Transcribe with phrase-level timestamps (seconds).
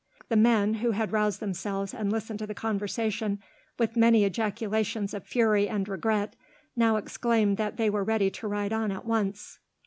[0.29, 3.37] The men, who had roused themselves and listened to the conversation
[3.77, 6.35] with many ejaculations of fury and regret,
[6.75, 9.59] now exclaimed that they were ready to ride on at once.